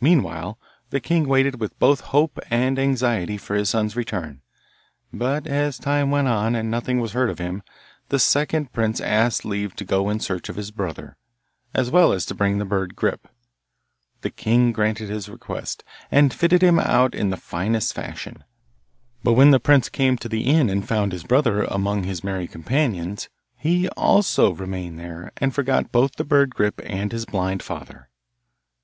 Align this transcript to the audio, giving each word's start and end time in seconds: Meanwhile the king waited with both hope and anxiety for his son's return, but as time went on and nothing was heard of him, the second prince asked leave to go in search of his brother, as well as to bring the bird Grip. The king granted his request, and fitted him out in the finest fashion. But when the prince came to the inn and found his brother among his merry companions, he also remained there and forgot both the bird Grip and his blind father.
Meanwhile 0.00 0.56
the 0.90 1.00
king 1.00 1.26
waited 1.26 1.58
with 1.60 1.76
both 1.80 2.00
hope 2.14 2.38
and 2.48 2.78
anxiety 2.78 3.36
for 3.36 3.56
his 3.56 3.68
son's 3.70 3.96
return, 3.96 4.40
but 5.12 5.48
as 5.48 5.78
time 5.78 6.12
went 6.12 6.28
on 6.28 6.54
and 6.54 6.70
nothing 6.70 7.00
was 7.00 7.10
heard 7.10 7.28
of 7.28 7.40
him, 7.40 7.64
the 8.08 8.20
second 8.20 8.72
prince 8.72 9.00
asked 9.00 9.44
leave 9.44 9.74
to 9.74 9.84
go 9.84 10.10
in 10.10 10.20
search 10.20 10.48
of 10.48 10.54
his 10.54 10.70
brother, 10.70 11.16
as 11.74 11.90
well 11.90 12.12
as 12.12 12.24
to 12.26 12.36
bring 12.36 12.58
the 12.58 12.64
bird 12.64 12.94
Grip. 12.94 13.26
The 14.20 14.30
king 14.30 14.70
granted 14.70 15.10
his 15.10 15.28
request, 15.28 15.82
and 16.08 16.32
fitted 16.32 16.62
him 16.62 16.78
out 16.78 17.12
in 17.12 17.30
the 17.30 17.36
finest 17.36 17.94
fashion. 17.96 18.44
But 19.24 19.32
when 19.32 19.50
the 19.50 19.58
prince 19.58 19.88
came 19.88 20.16
to 20.18 20.28
the 20.28 20.42
inn 20.42 20.70
and 20.70 20.86
found 20.86 21.10
his 21.10 21.24
brother 21.24 21.64
among 21.64 22.04
his 22.04 22.22
merry 22.22 22.46
companions, 22.46 23.28
he 23.56 23.88
also 23.88 24.52
remained 24.52 25.00
there 25.00 25.32
and 25.38 25.52
forgot 25.52 25.90
both 25.90 26.12
the 26.14 26.22
bird 26.22 26.54
Grip 26.54 26.80
and 26.84 27.10
his 27.10 27.26
blind 27.26 27.60
father. 27.64 28.08